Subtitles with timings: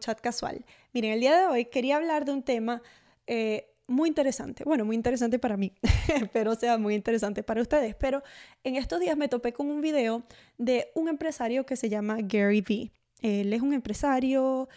[0.00, 0.64] Chat Casual.
[0.92, 2.82] Miren, el día de hoy quería hablar de un tema
[3.26, 4.64] eh, muy interesante.
[4.64, 5.72] Bueno, muy interesante para mí,
[6.32, 7.94] pero sea muy interesante para ustedes.
[7.94, 8.22] Pero
[8.64, 10.24] en estos días me topé con un video
[10.58, 12.92] de un empresario que se llama Gary Vee.
[13.20, 14.68] Él es un empresario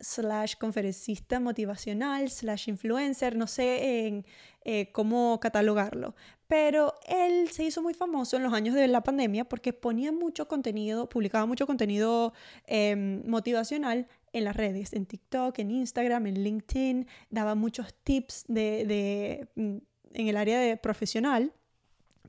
[0.00, 4.24] slash conferencista motivacional, slash influencer, no sé en,
[4.64, 6.14] eh, cómo catalogarlo.
[6.48, 10.48] Pero él se hizo muy famoso en los años de la pandemia porque ponía mucho
[10.48, 12.32] contenido, publicaba mucho contenido
[12.66, 18.84] em, motivacional en las redes, en TikTok, en Instagram, en LinkedIn, daba muchos tips de,
[18.86, 19.76] de mm,
[20.14, 21.52] en el área de profesional.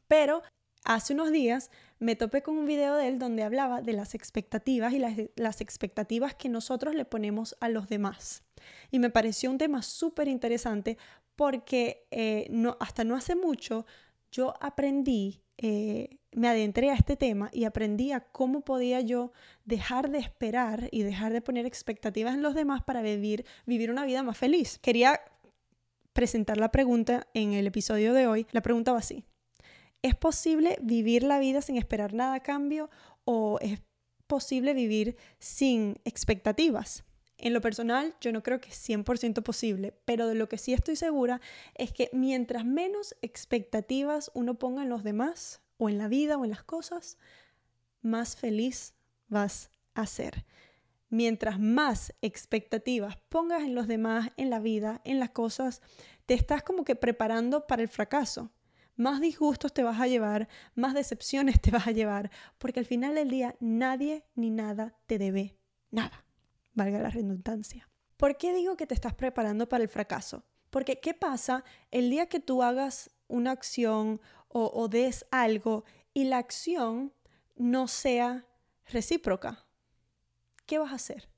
[0.08, 0.44] Pero
[0.84, 4.94] hace unos días me topé con un video de él donde hablaba de las expectativas
[4.94, 8.44] y las, expectativas que nosotros le ponemos a los demás.
[8.92, 10.98] Y me pareció un tema súper interesante
[11.36, 13.86] porque eh, hasta no hace mucho
[14.32, 19.32] yo aprendí, eh, me adentré a este tema y aprendí a cómo podía yo
[19.66, 24.06] dejar de esperar y dejar de poner expectativas en los demás para vivir, vivir una
[24.06, 24.80] vida más feliz.
[24.80, 25.20] Quería
[26.14, 28.48] presentar la pregunta en el episodio de hoy.
[28.52, 29.24] La pregunta va así.
[30.02, 32.90] ¿Es posible vivir la vida sin esperar nada a cambio
[33.26, 33.82] o es
[34.28, 37.04] posible vivir sin expectativas?
[37.42, 40.74] En lo personal, yo no creo que es 100% posible, pero de lo que sí
[40.74, 41.40] estoy segura
[41.76, 46.44] es que mientras menos expectativas uno ponga en los demás, o en la vida, o
[46.44, 47.18] en las cosas,
[48.02, 48.94] más feliz
[49.30, 50.46] vas a ser.
[51.08, 55.82] Mientras más expectativas pongas en los demás, en la vida, en las cosas,
[56.26, 58.52] te estás como que preparando para el fracaso
[59.00, 63.16] más disgustos te vas a llevar, más decepciones te vas a llevar, porque al final
[63.16, 65.58] del día nadie ni nada te debe
[65.90, 66.26] nada,
[66.74, 67.90] valga la redundancia.
[68.18, 70.44] ¿Por qué digo que te estás preparando para el fracaso?
[70.70, 76.26] Porque ¿qué pasa el día que tú hagas una acción o, o des algo y
[76.26, 77.14] la acción
[77.56, 78.46] no sea
[78.92, 79.66] recíproca?
[80.66, 81.30] ¿Qué vas a hacer?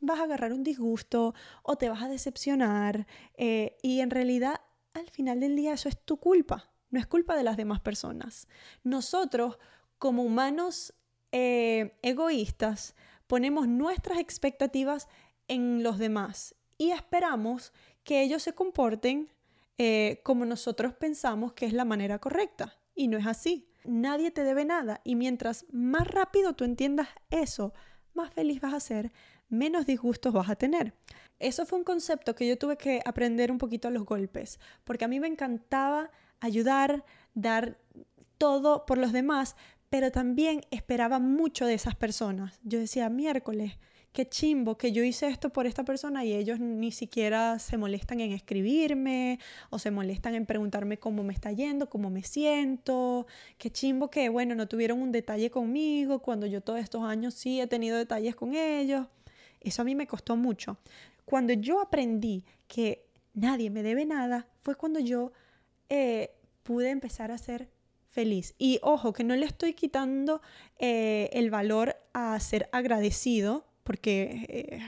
[0.00, 3.06] Vas a agarrar un disgusto o te vas a decepcionar
[3.36, 4.60] eh, y en realidad
[4.92, 8.46] al final del día eso es tu culpa no es culpa de las demás personas.
[8.84, 9.58] Nosotros,
[9.98, 10.94] como humanos
[11.32, 12.94] eh, egoístas,
[13.26, 15.08] ponemos nuestras expectativas
[15.48, 19.30] en los demás y esperamos que ellos se comporten
[19.78, 22.76] eh, como nosotros pensamos que es la manera correcta.
[22.94, 23.68] Y no es así.
[23.84, 25.00] Nadie te debe nada.
[25.04, 27.74] Y mientras más rápido tú entiendas eso,
[28.12, 29.12] más feliz vas a ser,
[29.48, 30.94] menos disgustos vas a tener.
[31.38, 35.04] Eso fue un concepto que yo tuve que aprender un poquito a los golpes, porque
[35.04, 37.78] a mí me encantaba ayudar, dar
[38.38, 39.56] todo por los demás,
[39.94, 42.58] pero también esperaba mucho de esas personas.
[42.64, 43.74] Yo decía, miércoles,
[44.12, 48.18] qué chimbo que yo hice esto por esta persona y ellos ni siquiera se molestan
[48.18, 49.38] en escribirme
[49.70, 54.28] o se molestan en preguntarme cómo me está yendo, cómo me siento, qué chimbo que,
[54.30, 58.34] bueno, no tuvieron un detalle conmigo cuando yo todos estos años sí he tenido detalles
[58.34, 59.06] con ellos.
[59.60, 60.76] Eso a mí me costó mucho.
[61.24, 65.30] Cuando yo aprendí que nadie me debe nada, fue cuando yo
[65.88, 66.34] eh,
[66.64, 67.68] pude empezar a ser
[68.14, 68.54] feliz.
[68.58, 70.40] Y ojo, que no le estoy quitando
[70.78, 74.80] eh, el valor a ser agradecido, porque eh,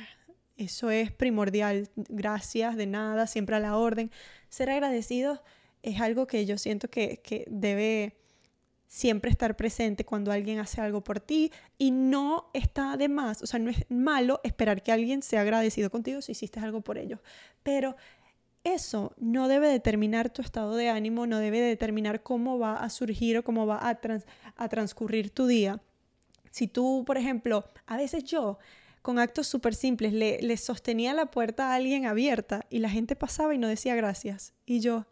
[0.57, 1.91] eso es primordial.
[1.97, 4.11] Gracias, de nada, siempre a la orden.
[4.49, 5.43] Ser agradecido
[5.83, 8.17] es algo que yo siento que, que debe
[8.87, 13.47] siempre estar presente cuando alguien hace algo por ti y no está de más, o
[13.47, 17.19] sea, no es malo esperar que alguien sea agradecido contigo si hiciste algo por ellos,
[17.65, 17.97] pero
[18.66, 23.38] eso no debe determinar tu estado de ánimo, no debe determinar cómo va a surgir
[23.38, 25.81] o cómo va a, transcurrir tu día.
[26.50, 28.59] Si tú, por ejemplo, a veces yo,
[29.03, 33.15] con actos súper simples, le, le sostenía la puerta a alguien abierta y la gente
[33.15, 34.53] pasaba y no decía gracias.
[34.65, 35.06] Y yo,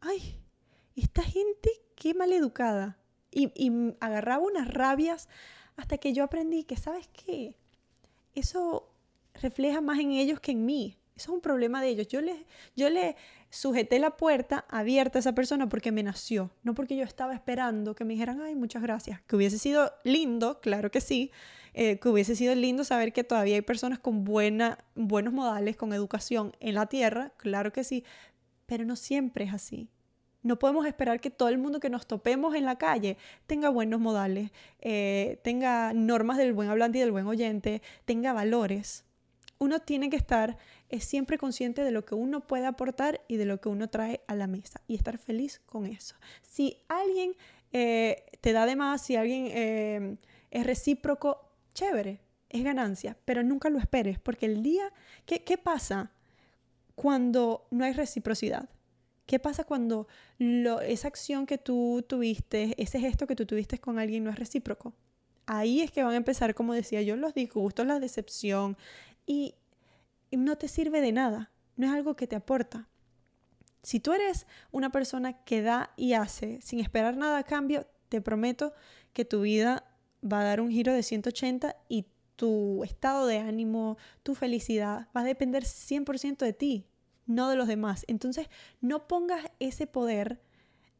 [0.00, 0.40] ay,
[0.96, 2.98] esta gente qué maleducada.
[3.30, 5.28] Y, y agarraba unas rabias
[5.76, 7.56] hasta que yo aprendí que, ¿sabes qué?
[8.34, 8.92] Eso
[9.34, 10.96] refleja más en ellos que en mí.
[11.16, 12.08] Eso es un problema de ellos.
[12.08, 12.44] Yo le,
[12.74, 13.14] yo le
[13.48, 17.94] sujeté la puerta abierta a esa persona porque me nació, no porque yo estaba esperando
[17.94, 19.20] que me dijeran, ay, muchas gracias.
[19.22, 21.30] Que hubiese sido lindo, claro que sí,
[21.72, 25.92] eh, que hubiese sido lindo saber que todavía hay personas con buena, buenos modales, con
[25.92, 28.04] educación en la tierra, claro que sí,
[28.66, 29.88] pero no siempre es así.
[30.42, 33.16] No podemos esperar que todo el mundo que nos topemos en la calle
[33.46, 34.50] tenga buenos modales,
[34.80, 39.04] eh, tenga normas del buen hablante y del buen oyente, tenga valores
[39.58, 40.56] uno tiene que estar
[40.94, 44.20] es siempre consciente de lo que uno puede aportar y de lo que uno trae
[44.28, 46.14] a la mesa y estar feliz con eso.
[46.42, 47.34] Si alguien
[47.72, 50.16] eh, te da de más, si alguien eh,
[50.52, 54.92] es recíproco, chévere, es ganancia, pero nunca lo esperes, porque el día,
[55.26, 56.12] ¿qué, qué pasa
[56.94, 58.68] cuando no hay reciprocidad?
[59.26, 60.06] ¿Qué pasa cuando
[60.38, 64.38] lo, esa acción que tú tuviste, ese gesto que tú tuviste con alguien no es
[64.38, 64.92] recíproco?
[65.46, 68.76] Ahí es que van a empezar, como decía yo, los disgustos, la decepción,
[69.26, 69.54] y
[70.36, 72.88] no te sirve de nada, no es algo que te aporta.
[73.82, 78.20] Si tú eres una persona que da y hace sin esperar nada a cambio, te
[78.20, 78.72] prometo
[79.12, 79.84] que tu vida
[80.22, 85.20] va a dar un giro de 180 y tu estado de ánimo, tu felicidad va
[85.20, 86.86] a depender 100% de ti,
[87.26, 88.04] no de los demás.
[88.08, 88.48] Entonces,
[88.80, 90.40] no pongas ese poder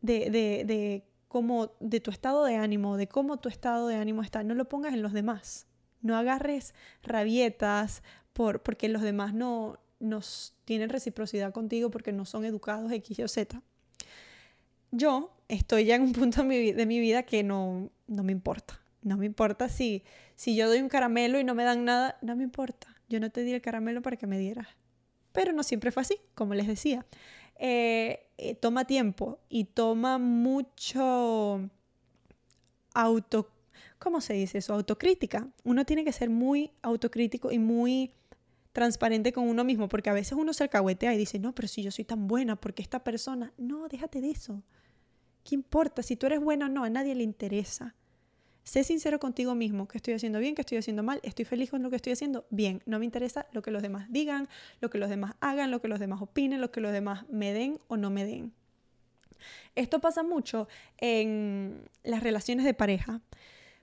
[0.01, 4.23] de, de, de, como, de tu estado de ánimo, de cómo tu estado de ánimo
[4.23, 5.67] está, no lo pongas en los demás.
[6.03, 8.03] No agarres rabietas
[8.35, 13.29] por, porque los demás no, nos tienen reciprocidad contigo porque no son educados X o
[13.29, 13.63] Z.
[14.91, 18.81] Yo estoy ya en un punto de mi, vida que no, no me importa.
[19.03, 20.03] No me importa si,
[20.35, 22.89] si yo doy un caramelo y no me dan nada, no me importa.
[23.09, 24.69] Yo no te di el caramelo para que me dieras.
[25.33, 27.05] Pero no siempre fue así, como les decía.
[27.57, 31.69] Eh, eh, toma tiempo y toma mucho
[32.95, 33.51] auto,
[33.99, 34.75] ¿cómo se dice eso?
[34.75, 35.49] Autocrítica.
[35.65, 38.13] Uno tiene que ser muy autocrítico y muy
[38.75, 41.83] transparente con uno mismo, porque a veces uno se alcahuetea y dice, no, pero si
[41.83, 44.65] yo soy tan buena, porque esta persona, no, déjate de eso.
[45.45, 46.03] ¿Qué importa?
[46.03, 47.95] Si tú eres buena o no, a nadie le interesa.
[48.65, 51.85] Sé sincero contigo mismo, que estoy haciendo bien, que estoy haciendo mal, estoy feliz con
[51.85, 52.83] lo que estoy haciendo, bien.
[52.85, 54.49] No me interesa lo que los demás digan,
[54.81, 57.53] lo que los demás hagan, lo que los demás opinen, lo que los demás me
[57.53, 58.53] den o no me den.
[59.77, 60.67] Esto pasa mucho
[60.99, 63.21] en las relaciones de pareja.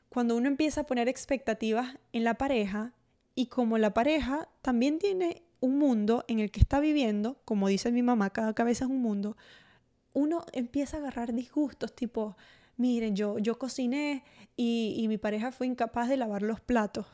[0.10, 2.92] Cuando uno empieza a poner expectativas en la pareja,
[3.36, 7.92] y como la pareja también tiene un mundo en el que está viviendo, como dice
[7.92, 9.38] mi mamá, cada cabeza es un mundo,
[10.14, 12.36] uno empieza a agarrar disgustos tipo,
[12.78, 14.24] miren, yo, yo cociné
[14.58, 17.06] y, y mi pareja fue incapaz de lavar los platos.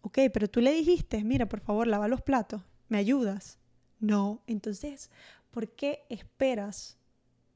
[0.00, 3.58] Ok, pero tú le dijiste, mira, por favor, lava los platos, ¿me ayudas?
[4.00, 5.10] No, entonces,
[5.50, 6.98] ¿por qué esperas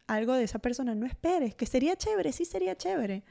[0.07, 0.95] algo de esa persona?
[0.95, 3.23] No esperes, que sería chévere, sí sería chévere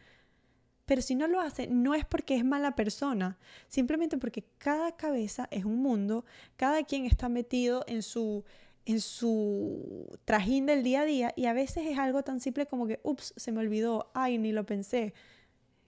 [0.87, 3.37] pero si no lo hace, no es porque es mala persona,
[3.67, 6.23] simplemente porque cada cabeza es un mundo,
[6.55, 8.45] cada quien está metido en su,
[8.85, 12.87] en su trajín del día a día y a veces es algo tan simple como
[12.87, 15.13] que, ups, se me olvidó, ay, ni lo pensé.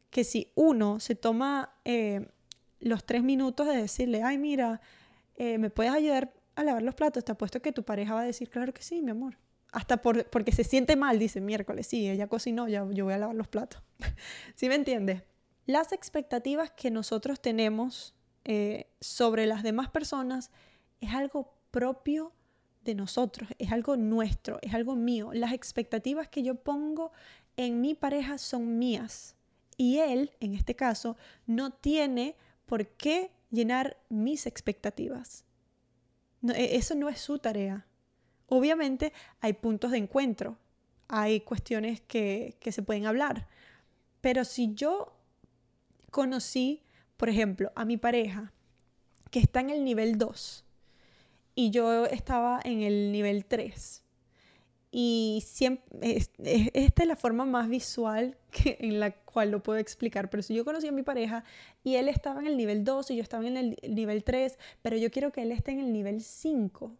[0.10, 2.28] Que si uno se toma eh,
[2.82, 4.82] los tres minutos de decirle, ay, mira,
[5.38, 7.24] eh, ¿me puedes ayudar a lavar los platos?
[7.24, 9.38] Te apuesto que tu pareja va a decir, claro que sí, mi amor
[9.72, 13.18] hasta por, porque se siente mal, dice miércoles, sí, ella cocinó, ya yo voy a
[13.18, 13.82] lavar los platos.
[14.56, 15.24] ¿Sí me entiendes?
[15.66, 20.52] Las expectativas que nosotros tenemos eh, sobre las demás personas
[21.02, 22.34] es algo propio
[22.84, 25.32] de nosotros, es algo nuestro, es algo mío.
[25.34, 27.12] Las expectativas que yo pongo
[27.58, 29.36] en mi pareja son mías.
[29.78, 32.36] Y él, en este caso, no tiene
[32.66, 35.46] por qué llenar mis expectativas.
[36.56, 37.86] E, eso no es su tarea.
[38.50, 40.58] Obviamente hay puntos de encuentro,
[41.08, 43.48] hay cuestiones que, se pueden hablar,
[44.22, 45.14] pero si yo
[46.12, 46.82] conocí,
[47.16, 48.52] por ejemplo, a mi pareja
[49.32, 50.66] que está en el nivel 2
[51.54, 54.04] y yo estaba en el nivel 3,
[54.92, 60.32] y esta es la forma más visual que, en la cual lo puedo explicar.
[60.32, 61.44] Pero si yo conocí a mi pareja
[61.84, 64.98] y él estaba en el nivel 2 y yo estaba en el nivel 3, pero
[64.98, 66.98] yo quiero que él esté en el nivel 5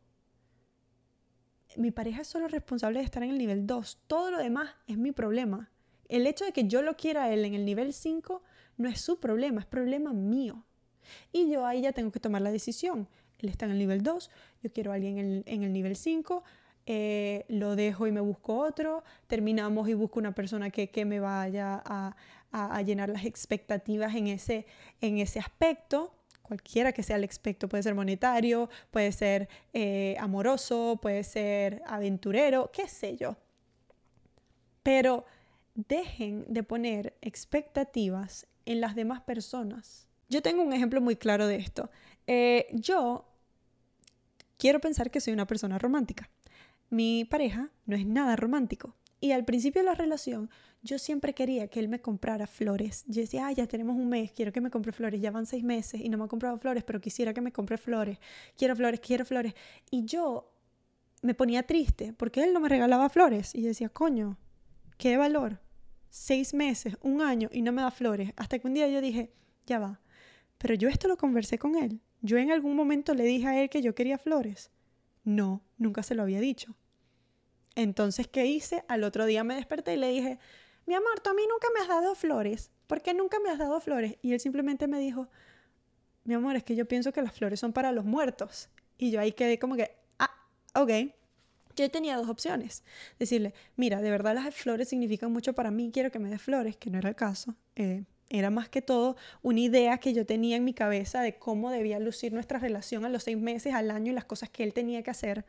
[1.76, 4.00] mi pareja es solo responsable de estar en el nivel 2.
[4.08, 5.70] Todo lo demás es mi problema.
[6.08, 8.42] El hecho de que yo lo quiera a él en el nivel 5
[8.78, 10.64] no es su problema, es problema mío.
[11.32, 13.08] Y yo ahí ya tengo que tomar la decisión.
[13.40, 14.32] Él está en el nivel 2,
[14.64, 16.44] yo quiero a alguien en el, nivel 5,
[16.86, 21.82] eh, lo dejo y me busco otro, terminamos y busco una persona que, me vaya
[21.86, 22.18] a,
[22.52, 24.66] a, llenar las expectativas en ese,
[25.00, 26.19] en ese aspecto
[26.50, 32.72] cualquiera que sea el aspecto, puede ser monetario, puede ser eh, amoroso, puede ser aventurero,
[32.74, 33.38] qué sé yo.
[34.82, 35.26] Pero
[35.76, 40.08] dejen de poner expectativas en las demás personas.
[40.28, 41.92] Yo tengo un ejemplo muy claro de esto.
[42.26, 43.28] Eh, yo
[44.58, 46.32] quiero pensar que soy una persona romántica.
[46.90, 48.96] Mi pareja no es nada romántico.
[49.22, 50.50] Y al principio de la relación,
[50.82, 53.04] yo siempre quería que él me comprara flores.
[53.08, 55.22] Yo decía, ah, ya tenemos un mes, quiero que me compre flores.
[55.22, 57.78] Ya van seis meses y no me ha comprado flores, pero quisiera que me compre
[57.78, 58.18] flores.
[58.58, 59.54] Quiero flores, quiero flores.
[59.92, 60.54] Y yo
[61.22, 63.54] me ponía triste porque él no me regalaba flores.
[63.54, 64.38] Y yo decía, coño,
[64.98, 65.60] qué valor.
[66.10, 68.32] Seis meses, un año y no me da flores.
[68.38, 69.34] Hasta que un día yo dije,
[69.66, 70.00] ya va.
[70.58, 72.02] Pero yo esto lo conversé con él.
[72.22, 74.72] Yo en algún momento le dije a él que yo quería flores.
[75.24, 76.76] No, nunca se lo había dicho.
[77.76, 78.84] Entonces, ¿qué hice?
[78.88, 80.40] Al otro día me desperté y le dije,
[80.86, 82.72] mi amor, tú a mí nunca me has dado flores.
[82.88, 84.18] ¿Por qué nunca me has dado flores?
[84.22, 85.28] Y él simplemente me dijo,
[86.24, 88.70] mi amor, es que yo pienso que las flores son para los muertos.
[88.98, 90.32] Y yo ahí quedé como que, ah,
[90.76, 90.92] ok.
[91.76, 92.84] Yo tenía dos opciones.
[93.20, 96.76] Decirle, mira, de verdad las flores significan mucho para mí, quiero que me des flores,
[96.76, 97.56] que no era el caso.
[97.76, 101.72] Eh, Era más que todo una idea que yo tenía en mi cabeza de cómo
[101.72, 104.74] debía lucir nuestra relación a los seis meses, al año y las cosas que él
[104.74, 105.46] tenía que hacer.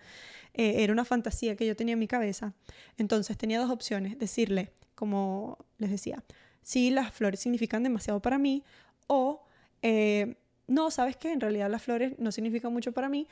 [0.54, 2.54] Eh, era una fantasía que yo tenía en mi cabeza.
[2.96, 4.18] Entonces tenía dos opciones.
[4.18, 6.22] Decirle, como les decía,
[6.60, 8.62] sí, las flores significan demasiado para mí
[9.06, 9.42] o...
[9.82, 13.26] Eh, no, sabes que en realidad las flores no significan mucho para mí,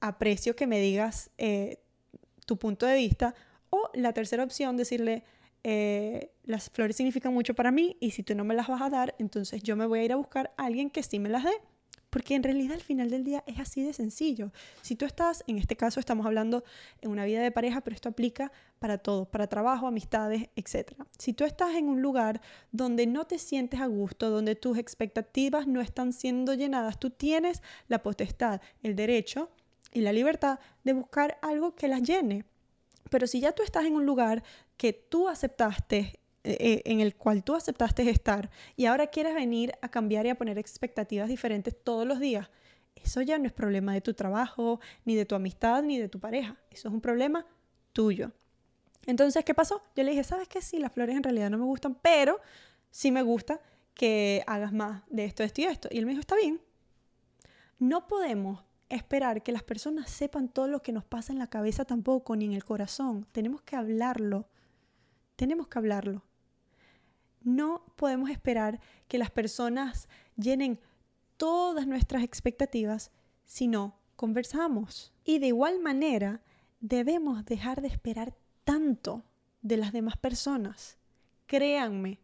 [0.00, 1.78] aprecio que me digas eh,
[2.46, 3.34] tu punto de vista.
[3.70, 5.24] O la tercera opción, decirle,
[5.64, 8.90] eh, las flores significan mucho para mí y si tú no me las vas a
[8.90, 11.42] dar, entonces yo me voy a ir a buscar a alguien que sí me las
[11.42, 11.50] dé.
[12.14, 14.52] Porque en realidad al final del día es así de sencillo.
[14.82, 16.62] Si tú estás, en este caso estamos hablando
[17.00, 20.92] en una vida de pareja, pero esto aplica para todo, para trabajo, amistades, etc.
[21.18, 22.40] Si tú estás en un lugar
[22.70, 27.62] donde no te sientes a gusto, donde tus expectativas no están siendo llenadas, tú tienes
[27.88, 29.50] la potestad, el derecho
[29.92, 32.44] y la libertad de buscar algo que las llene.
[33.10, 34.44] Pero si ya tú estás en un lugar
[34.76, 39.72] que tú aceptaste, eh, eh, en el cual tú aceptaste estar, y ahora quieres venir
[39.82, 42.48] a cambiar y a poner expectativas diferentes todos los días,
[42.94, 46.20] eso ya no es problema de tu trabajo, ni de tu amistad, ni de tu
[46.20, 46.56] pareja.
[46.70, 47.44] Eso es un problema
[47.92, 48.32] tuyo.
[49.06, 49.82] Entonces, ¿qué pasó?
[49.94, 50.62] Yo le dije, ¿sabes qué?
[50.62, 52.40] Sí, las flores en realidad no me gustan, pero
[52.90, 53.60] sí me gusta
[53.92, 55.88] que hagas más de esto, esto y esto.
[55.90, 56.60] Y él me dijo, está bien.
[57.78, 61.84] No podemos esperar que las personas sepan todo lo que nos pasa en la cabeza
[61.84, 63.26] tampoco, ni en el corazón.
[63.32, 64.48] Tenemos que hablarlo.
[65.36, 66.22] Tenemos que hablarlo.
[67.44, 70.80] No podemos esperar que las personas llenen
[71.36, 73.10] todas nuestras expectativas
[73.44, 75.12] si no conversamos.
[75.24, 76.42] Y de igual manera,
[76.80, 78.34] debemos dejar de esperar
[78.64, 79.22] tanto
[79.62, 80.98] de las demás personas.
[81.46, 82.18] Créanme,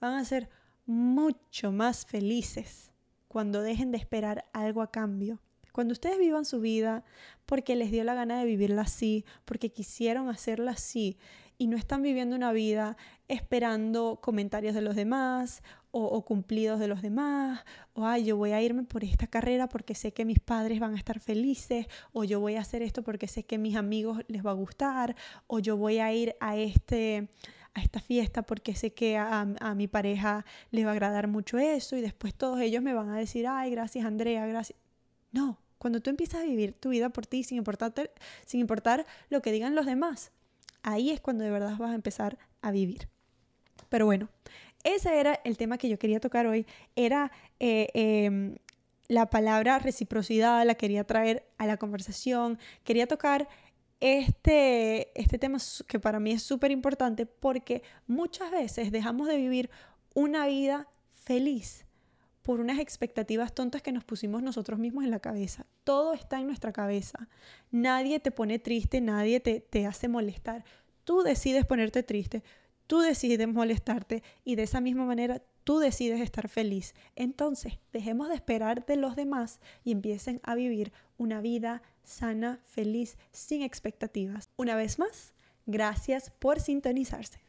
[0.00, 0.48] van a ser
[0.84, 2.92] mucho más felices
[3.28, 5.40] cuando dejen de esperar algo a cambio.
[5.72, 7.04] Cuando ustedes vivan su vida
[7.44, 11.18] porque les dio la gana de vivirla así, porque quisieron hacerla así
[11.58, 12.96] y no están viviendo una vida
[13.28, 15.62] esperando comentarios de los demás
[15.98, 19.94] o, cumplidos de los demás, o ay, yo voy a irme por esta carrera porque
[19.94, 23.28] sé que mis padres van a estar felices, o yo voy a hacer esto porque
[23.28, 27.28] sé que mis amigos les va a gustar, o yo voy a ir a este
[27.72, 31.58] a esta fiesta porque sé que a, a, mi pareja les va a agradar mucho
[31.58, 34.78] eso y después todos ellos me van a decir, ay, gracias Andrea, gracias.
[35.32, 37.62] No, cuando tú empiezas a vivir tu vida por ti sin,
[38.46, 40.32] sin importar lo que digan los demás,
[40.86, 43.08] ahí es cuando de verdad vas a empezar a vivir.
[43.88, 44.28] Pero bueno,
[44.84, 46.64] ese era el tema que yo quería tocar hoy.
[46.94, 48.56] Era eh, em,
[49.08, 52.58] la palabra reciprocidad, la quería traer a la conversación.
[52.84, 53.48] Quería tocar
[54.00, 59.70] este, este tema que para mí es súper importante porque muchas veces dejamos de vivir
[60.14, 61.85] una vida feliz
[62.46, 65.66] por unas expectativas tontas que nos pusimos nosotros mismos en la cabeza.
[65.82, 67.28] Todo está en nuestra cabeza.
[67.72, 70.64] Nadie te pone triste, nadie te, te hace molestar.
[71.02, 72.44] Tú decides ponerte triste,
[72.86, 76.94] tú decides molestarte y de esa misma manera tú decides estar feliz.
[77.16, 83.18] Entonces, dejemos de esperar de los demás y empiecen a vivir una vida sana, feliz,
[83.32, 84.50] sin expectativas.
[84.56, 85.34] Una vez más,
[85.66, 87.40] gracias por sintonizarse.